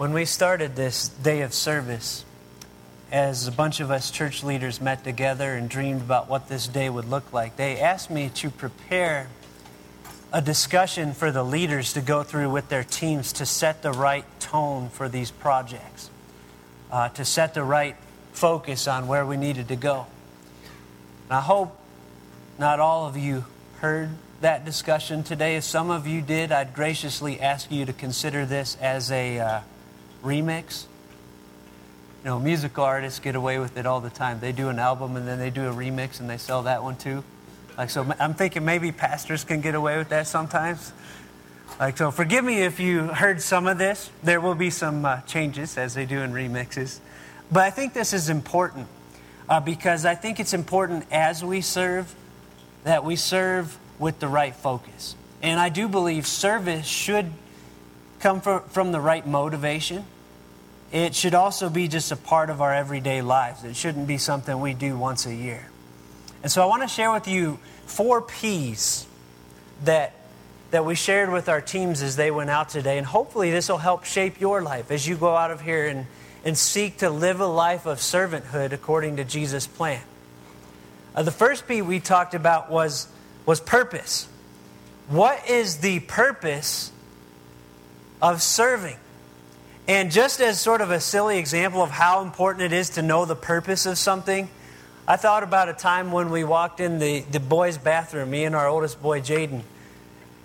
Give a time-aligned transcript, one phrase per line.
[0.00, 2.24] When we started this day of service,
[3.12, 6.88] as a bunch of us church leaders met together and dreamed about what this day
[6.88, 9.28] would look like, they asked me to prepare
[10.32, 14.24] a discussion for the leaders to go through with their teams to set the right
[14.40, 16.08] tone for these projects,
[16.90, 17.96] uh, to set the right
[18.32, 20.06] focus on where we needed to go.
[21.28, 21.78] And I hope
[22.58, 23.44] not all of you
[23.80, 24.08] heard
[24.40, 25.56] that discussion today.
[25.56, 29.60] If some of you did, I'd graciously ask you to consider this as a uh,
[30.22, 30.84] remix.
[32.22, 34.40] You know, musical artists get away with it all the time.
[34.40, 36.96] They do an album and then they do a remix and they sell that one
[36.96, 37.24] too.
[37.78, 40.92] Like, so I'm thinking maybe pastors can get away with that sometimes.
[41.78, 44.10] Like, so forgive me if you heard some of this.
[44.22, 46.98] There will be some uh, changes as they do in remixes.
[47.50, 48.86] But I think this is important
[49.48, 52.14] uh, because I think it's important as we serve
[52.84, 55.14] that we serve with the right focus.
[55.42, 57.32] And I do believe service should
[58.20, 60.04] come from, from the right motivation.
[60.92, 63.64] It should also be just a part of our everyday lives.
[63.64, 65.66] It shouldn't be something we do once a year.
[66.42, 69.06] And so I want to share with you four P's
[69.84, 70.14] that,
[70.70, 72.98] that we shared with our teams as they went out today.
[72.98, 76.06] And hopefully, this will help shape your life as you go out of here and,
[76.44, 80.02] and seek to live a life of servanthood according to Jesus' plan.
[81.14, 83.06] Uh, the first P we talked about was,
[83.46, 84.28] was purpose.
[85.08, 86.92] What is the purpose
[88.20, 88.96] of serving?
[89.88, 93.24] And just as sort of a silly example of how important it is to know
[93.24, 94.48] the purpose of something,
[95.08, 98.54] I thought about a time when we walked in the, the boys' bathroom, me and
[98.54, 99.62] our oldest boy, Jaden.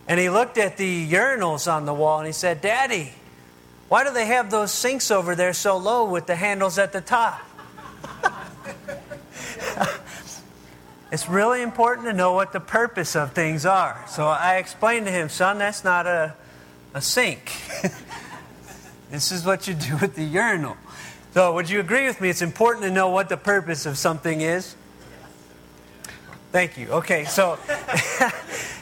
[0.08, 3.14] And he looked at the urinals on the wall and he said, Daddy,
[3.88, 7.02] why do they have those sinks over there so low with the handles at the
[7.02, 7.40] top?
[11.12, 14.04] it's really important to know what the purpose of things are.
[14.08, 16.34] So I explained to him, son, that's not a,
[16.96, 17.52] a sink.
[19.12, 20.78] this is what you do with the urinal.
[21.34, 22.30] So, would you agree with me?
[22.30, 24.78] It's important to know what the purpose of something is.
[26.54, 26.88] Thank you.
[26.88, 27.60] Okay, so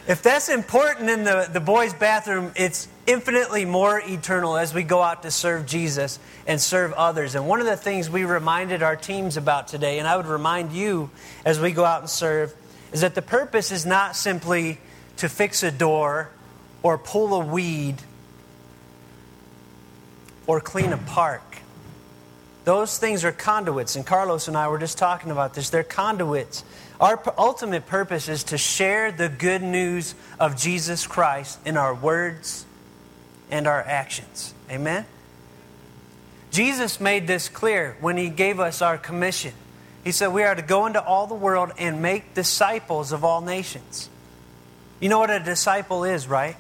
[0.08, 5.02] if that's important in the, the boys' bathroom, it's infinitely more eternal as we go
[5.02, 7.34] out to serve Jesus and serve others.
[7.34, 10.72] And one of the things we reminded our teams about today, and I would remind
[10.72, 11.10] you
[11.46, 12.54] as we go out and serve,
[12.92, 14.78] is that the purpose is not simply
[15.18, 16.30] to fix a door
[16.84, 17.96] or pull a weed
[20.53, 21.58] or clean a park.
[22.64, 25.72] Those things are conduits, and Carlos and I were just talking about this.
[25.72, 26.64] They're conduits.
[27.02, 32.68] Our ultimate purpose is to share the good news of Jesus Christ in our words
[33.50, 34.53] and our actions.
[34.69, 35.08] Amen?
[36.52, 39.53] Jesus made this clear when he gave us our commission.
[40.03, 43.42] He said, We are to go into all the world and make disciples of all
[43.42, 44.08] nations.
[45.00, 46.58] You know what a disciple is, right?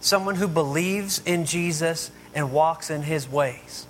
[0.00, 3.86] Someone who believes in Jesus and walks in his ways.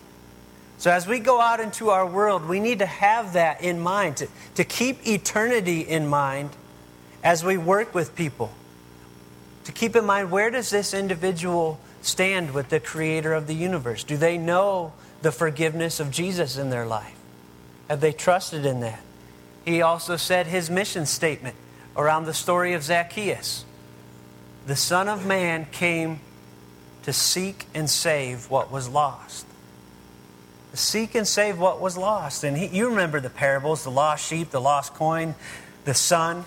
[0.79, 4.17] So, as we go out into our world, we need to have that in mind,
[4.17, 6.51] to, to keep eternity in mind
[7.23, 8.53] as we work with people.
[9.65, 14.03] To keep in mind, where does this individual stand with the creator of the universe?
[14.03, 14.93] Do they know
[15.23, 17.15] the forgiveness of Jesus in their life?
[17.89, 19.01] Have they trusted in that?
[19.65, 21.55] He also said his mission statement
[21.97, 23.65] around the story of Zacchaeus
[24.67, 26.21] The Son of Man came
[27.03, 29.47] to seek and save what was lost
[30.71, 32.45] To seek and save what was lost.
[32.45, 35.35] And he, you remember the parables the lost sheep, the lost coin,
[35.85, 36.45] the son.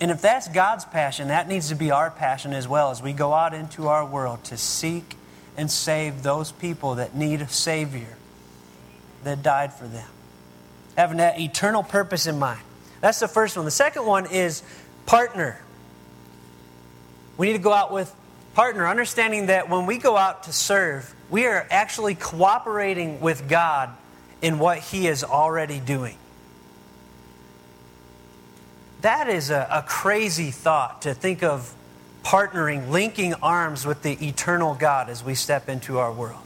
[0.00, 3.12] And if that's God's passion, that needs to be our passion as well as we
[3.12, 5.16] go out into our world to seek
[5.56, 8.16] and save those people that need a Savior
[9.24, 10.08] that died for them.
[10.96, 12.60] Having that eternal purpose in mind.
[13.00, 13.64] That's the first one.
[13.64, 14.62] The second one is
[15.06, 15.60] partner.
[17.36, 18.14] We need to go out with
[18.54, 23.90] partner, understanding that when we go out to serve, we are actually cooperating with God
[24.40, 26.16] in what He is already doing.
[29.00, 31.74] That is a, a, crazy thought to think of
[32.22, 36.42] partnering, linking arms with the eternal God as we step into our world.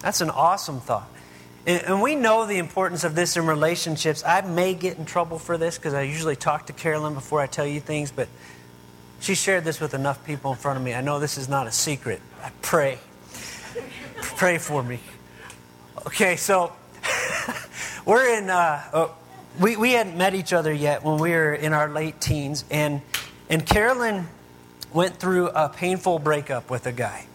[0.00, 1.08] That's an awesome thought.
[1.66, 4.22] And, and we know the importance of this in relationships.
[4.22, 7.46] I may get in trouble for this because I usually talk to Carolyn before I
[7.46, 8.28] tell you things, but
[9.20, 10.94] she shared this with enough people in front of me.
[10.94, 12.20] I know this is not a secret.
[12.42, 12.98] I pray
[14.20, 15.00] Pray for me.
[16.06, 16.72] Okay, so
[18.04, 19.08] we're in, uh, uh,
[19.60, 23.00] we, we hadn't met each other yet when we were in our late teens, and,
[23.48, 24.28] and Carolyn
[24.92, 27.26] went through a painful breakup with a guy.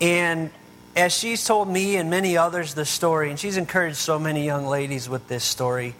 [0.00, 0.50] And
[0.94, 4.66] as she's told me and many others the story, and she's encouraged so many young
[4.66, 5.94] ladies with this story,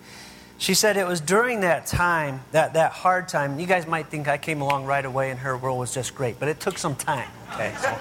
[0.58, 4.26] she said it was during that time, that, that hard time, you guys might think
[4.29, 6.97] I came along right away and her world was just great, but it took some
[6.97, 7.29] time.
[7.53, 7.99] Okay, so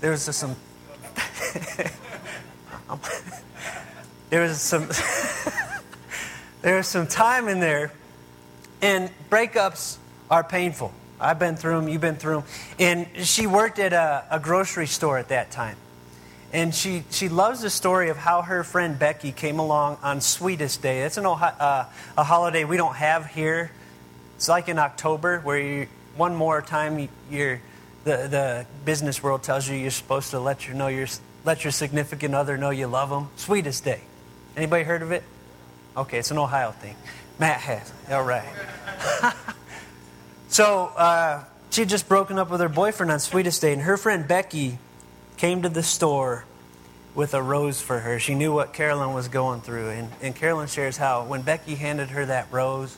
[0.00, 0.56] there was just some.
[4.30, 4.88] there was some.
[6.62, 7.92] there was some time in there,
[8.82, 9.98] and breakups
[10.30, 10.92] are painful.
[11.20, 12.44] I've been through them, you've been through them.
[12.78, 15.76] And she worked at a, a grocery store at that time.
[16.54, 20.80] And she, she loves the story of how her friend Becky came along on Sweetest
[20.80, 21.00] Day.
[21.00, 21.86] It's an, uh,
[22.16, 23.72] a holiday we don't have here.
[24.36, 27.60] It's like in October, where you, one more time you're,
[28.04, 31.08] the, the business world tells you you're supposed to let your, know your,
[31.44, 33.30] let your significant other know you love them.
[33.34, 34.02] Sweetest Day.
[34.56, 35.24] Anybody heard of it?
[35.96, 36.94] Okay, it's an Ohio thing.
[37.40, 37.92] Matt has.
[38.12, 38.48] All right.
[40.48, 43.96] so uh, she had just broken up with her boyfriend on Sweetest Day, and her
[43.96, 44.78] friend Becky
[45.36, 46.44] came to the store
[47.14, 48.18] with a rose for her.
[48.18, 49.90] She knew what Carolyn was going through.
[49.90, 52.96] And, and Carolyn shares how when Becky handed her that rose,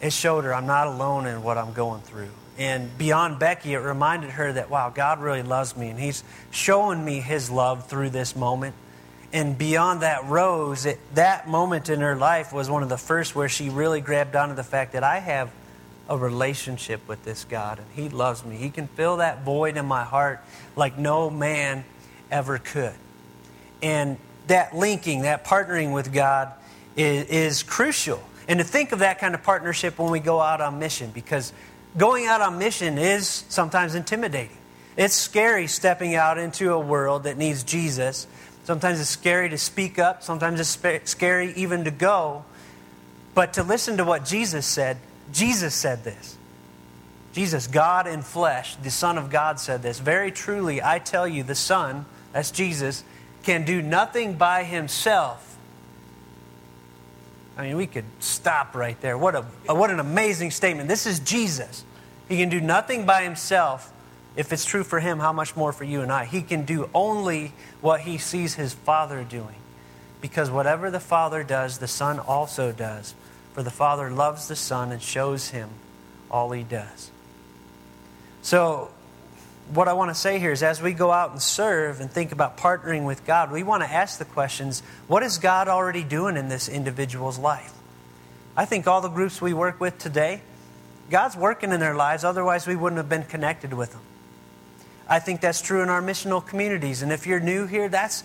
[0.00, 2.30] it showed her I'm not alone in what I'm going through.
[2.58, 5.88] And beyond Becky, it reminded her that, wow, God really loves me.
[5.88, 8.74] And He's showing me His love through this moment.
[9.32, 13.34] And beyond that rose, it, that moment in her life was one of the first
[13.34, 15.50] where she really grabbed onto the fact that I have
[16.08, 18.56] a relationship with this God and He loves me.
[18.56, 20.40] He can fill that void in my heart
[20.76, 21.84] like no man
[22.30, 22.94] ever could.
[23.82, 26.52] And that linking, that partnering with God
[26.96, 28.22] is, is crucial.
[28.48, 31.52] And to think of that kind of partnership when we go out on mission, because
[31.96, 34.56] going out on mission is sometimes intimidating.
[34.96, 38.26] It's scary stepping out into a world that needs Jesus.
[38.64, 42.44] Sometimes it's scary to speak up, sometimes it's scary even to go.
[43.34, 44.98] But to listen to what Jesus said,
[45.32, 46.36] Jesus said this.
[47.32, 49.98] Jesus, God in flesh, the Son of God, said this.
[49.98, 53.02] Very truly, I tell you, the Son, that's Jesus,
[53.42, 55.56] can do nothing by himself.
[57.56, 59.18] I mean, we could stop right there.
[59.18, 59.42] What, a,
[59.72, 60.88] what an amazing statement.
[60.88, 61.84] This is Jesus.
[62.28, 63.92] He can do nothing by himself.
[64.36, 66.24] If it's true for him, how much more for you and I?
[66.24, 69.54] He can do only what he sees his Father doing.
[70.20, 73.14] Because whatever the Father does, the Son also does.
[73.54, 75.70] For the Father loves the Son and shows him
[76.30, 77.10] all he does.
[78.42, 78.90] So,
[79.72, 82.32] what I want to say here is as we go out and serve and think
[82.32, 86.36] about partnering with God, we want to ask the questions what is God already doing
[86.36, 87.72] in this individual's life?
[88.56, 90.42] I think all the groups we work with today,
[91.08, 94.02] God's working in their lives, otherwise, we wouldn't have been connected with them.
[95.08, 97.02] I think that's true in our missional communities.
[97.02, 98.24] And if you're new here, that's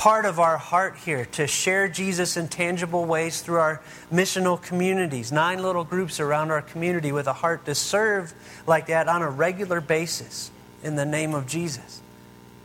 [0.00, 5.30] part of our heart here to share Jesus in tangible ways through our missional communities.
[5.30, 8.32] Nine little groups around our community with a heart to serve
[8.66, 10.50] like that on a regular basis
[10.82, 12.00] in the name of Jesus.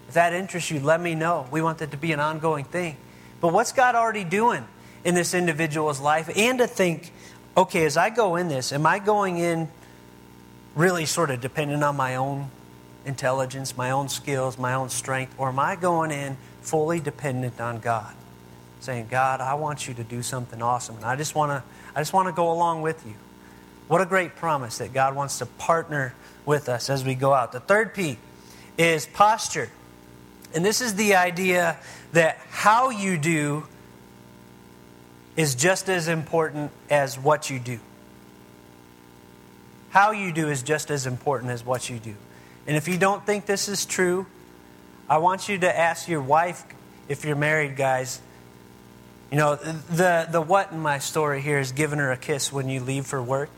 [0.07, 1.45] If that interests you, let me know.
[1.51, 2.95] We want that to be an ongoing thing.
[3.41, 4.65] But what's God already doing
[5.03, 6.29] in this individual's life?
[6.37, 7.11] And to think,
[7.57, 9.67] okay, as I go in this, am I going in
[10.73, 12.49] really sort of dependent on my own
[13.05, 17.79] intelligence, my own skills, my own strength, or am I going in fully dependent on
[17.79, 18.13] God.
[18.81, 20.97] Saying, God, I want you to do something awesome.
[20.97, 21.63] And I just want to
[21.95, 23.13] I just want to go along with you.
[23.87, 26.13] What a great promise that God wants to partner
[26.45, 27.51] with us as we go out.
[27.51, 28.17] The third P
[28.77, 29.69] is posture.
[30.53, 31.77] And this is the idea
[32.11, 33.67] that how you do
[35.35, 37.79] is just as important as what you do.
[39.89, 42.15] How you do is just as important as what you do.
[42.67, 44.25] And if you don't think this is true,
[45.07, 46.63] I want you to ask your wife,
[47.07, 48.19] if you're married, guys.
[49.31, 52.69] You know, the, the what in my story here is giving her a kiss when
[52.69, 53.49] you leave for work.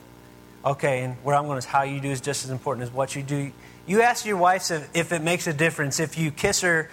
[0.66, 3.16] Okay, and where I'm going is how you do is just as important as what
[3.16, 3.52] you do.
[3.86, 6.90] You ask your wife if, if it makes a difference if you kiss her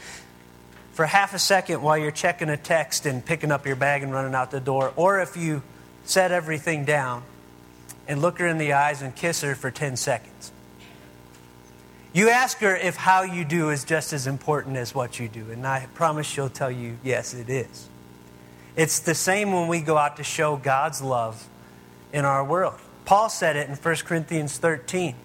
[0.93, 4.13] for half a second while you're checking a text and picking up your bag and
[4.13, 5.63] running out the door, or if you
[6.05, 7.25] set everything down
[8.07, 10.53] and look her in the eyes and kiss her for 10 seconds.
[12.15, 15.51] You ask her if how you do is just as important as what you do,
[15.51, 17.89] and I promise she'll tell you, yes, it is.
[18.77, 21.49] It's the same when we go out to show God's love
[22.13, 22.79] in our world.
[23.05, 25.17] Paul said it in 1 Corinthians 13.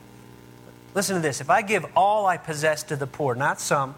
[0.96, 1.42] Listen to this.
[1.42, 3.94] If I give all I possess to the poor, not some,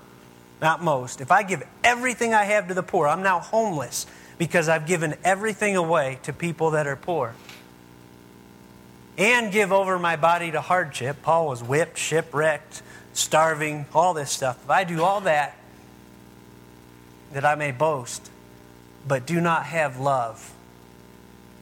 [0.61, 4.05] not most, if I give everything I have to the poor, I'm now homeless
[4.37, 7.35] because I've given everything away to people that are poor
[9.21, 11.21] and give over my body to hardship.
[11.21, 12.81] Paul was whipped, shipwrecked,
[13.13, 14.57] starving, all this stuff.
[14.63, 15.55] If I do all that,
[17.31, 18.31] that I may boast,
[19.07, 20.51] but do not have love,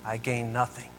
[0.05, 0.89] I gain nothing.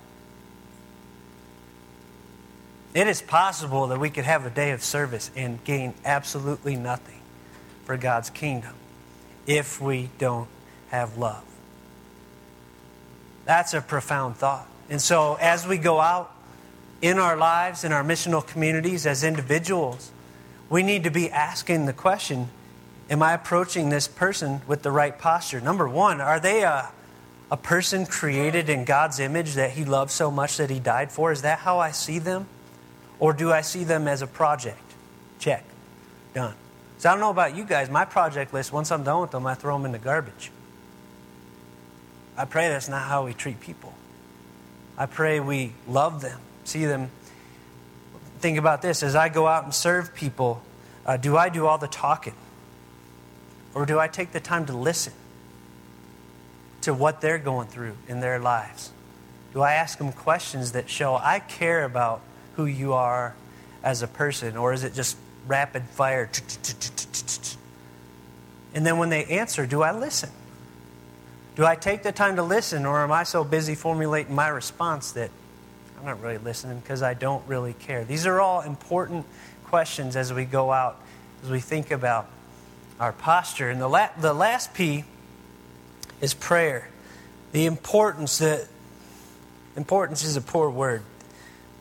[2.92, 7.22] It is possible that we could have a day of service and gain absolutely nothing
[7.86, 8.74] for God's kingdom
[9.46, 10.48] if we don't
[10.90, 11.44] have love.
[13.46, 14.66] That's a profound thought.
[14.90, 16.34] And so, as we go out
[17.02, 20.10] in our lives, in our missional communities, as individuals,
[20.68, 22.48] we need to be asking the question
[23.08, 25.60] Am I approaching this person with the right posture?
[25.60, 26.92] Number one, are they a,
[27.50, 31.32] a person created in God's image that He loves so much that He died for?
[31.32, 32.46] Is that how I see them?
[33.18, 34.80] Or do I see them as a project?
[35.40, 35.64] Check.
[36.34, 36.54] Done.
[36.98, 37.90] So I don't know about you guys.
[37.90, 40.52] My project list, once I'm done with them, I throw them in the garbage.
[42.36, 43.92] I pray that's not how we treat people.
[44.96, 46.38] I pray we love them,
[46.70, 47.10] see them.
[48.38, 50.62] Think about this as I go out and serve people,
[51.04, 52.34] uh, do I do all the talking?
[53.74, 55.12] Or do I take the time to listen
[56.82, 58.92] to what they're going through in their lives?
[59.52, 62.22] Do I ask them questions that show I care about
[62.54, 63.34] who you are
[63.82, 64.56] as a person?
[64.56, 66.30] Or is it just rapid fire?
[68.74, 70.30] And then when they answer, do I listen?
[71.56, 75.12] Do I take the time to listen, or am I so busy formulating my response
[75.12, 75.30] that
[76.00, 78.04] I'm not really listening because I don't really care?
[78.04, 79.26] These are all important
[79.64, 80.98] questions as we go out,
[81.44, 82.26] as we think about
[82.98, 83.68] our posture.
[83.68, 85.04] And the, la- the last P
[86.22, 86.88] is prayer.
[87.52, 88.66] The importance that
[89.76, 91.02] importance is a poor word.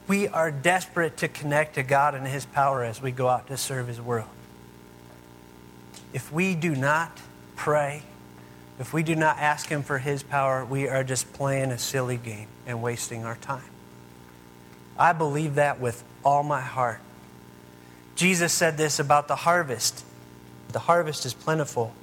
[0.09, 3.55] We are desperate to connect to God and His power as we go out to
[3.55, 4.27] serve His world.
[6.11, 7.17] If we do not
[7.55, 8.03] pray,
[8.79, 12.17] if we do not ask Him for His power, we are just playing a silly
[12.17, 13.63] game and wasting our time.
[14.99, 16.99] I believe that with all my heart.
[18.15, 20.03] Jesus said this about the harvest
[20.71, 21.93] the harvest is plentiful,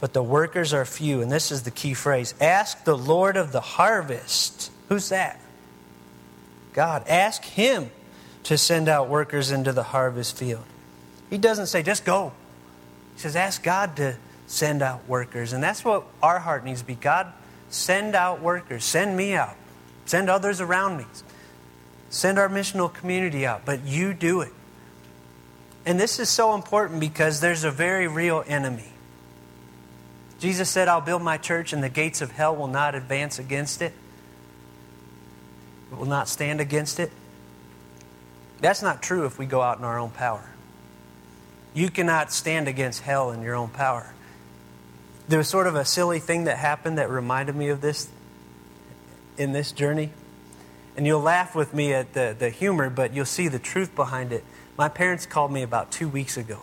[0.00, 1.20] but the workers are few.
[1.20, 4.70] And this is the key phrase Ask the Lord of the harvest.
[4.88, 5.40] Who's that?
[6.72, 7.06] God.
[7.08, 7.90] Ask Him
[8.44, 10.64] to send out workers into the harvest field.
[11.30, 12.32] He doesn't say, just go.
[13.14, 14.16] He says, ask God to
[14.46, 15.52] send out workers.
[15.52, 17.32] And that's what our heart needs to be God,
[17.70, 18.84] send out workers.
[18.84, 19.56] Send me out.
[20.04, 21.04] Send others around me.
[22.12, 23.64] Send our missional community out.
[23.64, 24.52] But you do it.
[25.86, 28.92] And this is so important because there's a very real enemy.
[30.38, 33.80] Jesus said, I'll build my church, and the gates of hell will not advance against
[33.80, 33.92] it,
[35.90, 37.10] it will not stand against it.
[38.60, 40.50] That's not true if we go out in our own power.
[41.74, 44.14] You cannot stand against hell in your own power.
[45.28, 48.08] There was sort of a silly thing that happened that reminded me of this
[49.38, 50.10] in this journey.
[50.96, 54.32] And you'll laugh with me at the, the humor, but you'll see the truth behind
[54.32, 54.44] it.
[54.76, 56.60] My parents called me about two weeks ago,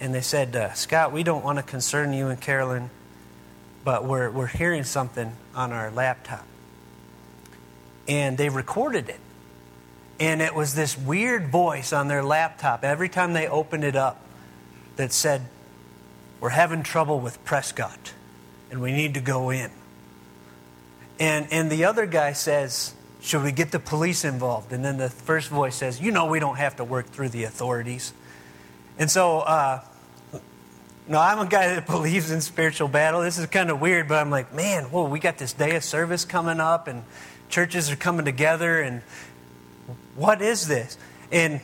[0.00, 2.90] and they said, uh, Scott, we don't want to concern you and Carolyn,
[3.84, 6.44] but we're, we're hearing something on our laptop.
[8.08, 9.20] And they recorded it.
[10.18, 14.20] And it was this weird voice on their laptop every time they opened it up
[14.96, 15.42] that said,
[16.40, 18.12] We're having trouble with Prescott,
[18.70, 19.70] and we need to go in.
[21.18, 24.72] And, and the other guy says, should we get the police involved?
[24.72, 27.44] And then the first voice says, You know, we don't have to work through the
[27.44, 28.12] authorities.
[28.98, 29.80] And so, uh,
[31.06, 33.22] no, I'm a guy that believes in spiritual battle.
[33.22, 35.84] This is kind of weird, but I'm like, man, whoa, we got this day of
[35.84, 37.04] service coming up, and
[37.48, 39.02] churches are coming together, and
[40.16, 40.98] what is this?
[41.30, 41.60] And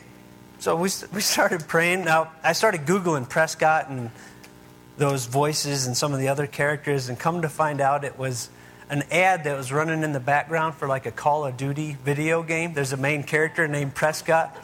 [0.61, 2.05] so we, we started praying.
[2.05, 4.11] Now, I started Googling Prescott and
[4.97, 8.49] those voices and some of the other characters, and come to find out it was
[8.91, 12.43] an ad that was running in the background for like a Call of Duty video
[12.43, 12.73] game.
[12.73, 14.57] There's a main character named Prescott.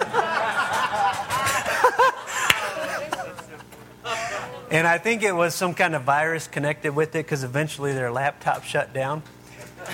[4.70, 8.10] and I think it was some kind of virus connected with it because eventually their
[8.10, 9.22] laptop shut down.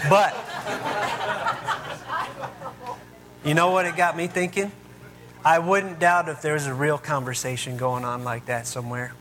[0.08, 0.34] But
[3.44, 4.70] you know what it got me thinking?
[5.44, 9.14] I wouldn't doubt if there was a real conversation going on like that somewhere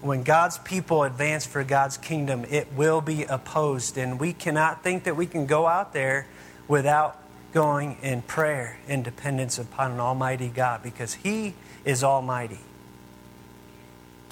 [0.00, 3.98] when God's people advance for God's kingdom, it will be opposed.
[3.98, 6.26] And we cannot think that we can go out there
[6.68, 7.18] without
[7.52, 11.54] going in prayer in dependence upon an almighty God because He
[11.84, 12.60] is almighty.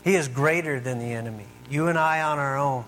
[0.05, 1.47] He is greater than the enemy.
[1.69, 2.85] You and I on our own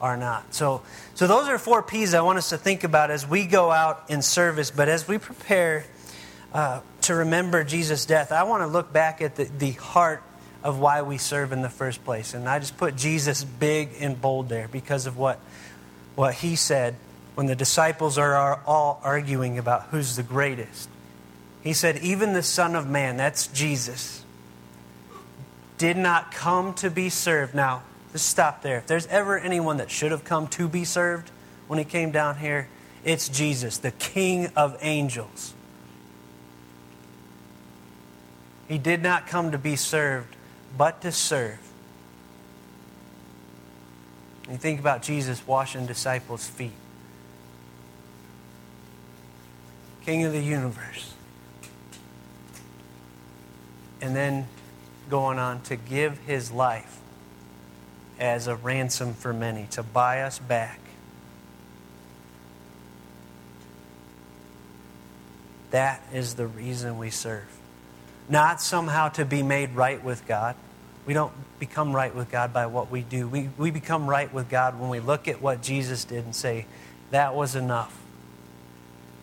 [0.00, 0.54] are not.
[0.54, 0.82] So,
[1.14, 4.04] so those are four P's I want us to think about as we go out
[4.08, 4.70] in service.
[4.70, 5.84] But as we prepare
[6.52, 10.22] uh, to remember Jesus' death, I want to look back at the, the heart
[10.64, 12.34] of why we serve in the first place.
[12.34, 15.38] And I just put Jesus big and bold there because of what,
[16.16, 16.96] what he said
[17.34, 20.88] when the disciples are all arguing about who's the greatest.
[21.62, 24.24] He said, Even the Son of Man, that's Jesus,
[25.76, 27.54] did not come to be served.
[27.54, 28.78] Now, just stop there.
[28.78, 31.30] If there's ever anyone that should have come to be served
[31.66, 32.68] when he came down here,
[33.04, 35.52] it's Jesus, the King of angels.
[38.68, 40.36] He did not come to be served,
[40.76, 41.58] but to serve.
[44.50, 46.72] You think about Jesus washing disciples' feet.
[50.04, 51.14] King of the universe.
[54.02, 54.46] And then
[55.08, 57.00] going on to give his life
[58.18, 60.78] as a ransom for many, to buy us back.
[65.70, 67.48] That is the reason we serve.
[68.28, 70.54] Not somehow to be made right with God.
[71.06, 73.28] We don't become right with God by what we do.
[73.28, 76.66] We, we become right with God when we look at what Jesus did and say,
[77.10, 77.96] that was enough.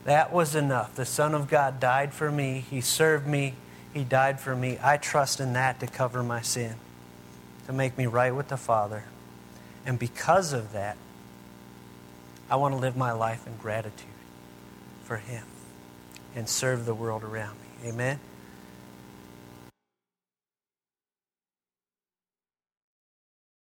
[0.06, 0.96] That was enough.
[0.96, 2.66] The Son of God died for me.
[2.70, 3.56] He served me.
[3.94, 4.78] He died for me.
[4.82, 6.76] I trust in that to cover my sin,
[7.68, 9.04] to make me right with the Father.
[9.86, 10.98] And because of that,
[12.50, 14.08] I want to live my life in gratitude
[15.04, 15.44] for Him
[16.36, 17.90] and serve the world around me.
[17.90, 18.20] Amen.